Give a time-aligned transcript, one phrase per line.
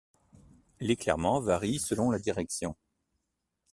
[0.79, 2.75] L'éclairement varie selon la direction.